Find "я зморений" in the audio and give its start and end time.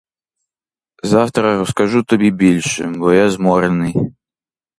3.13-3.95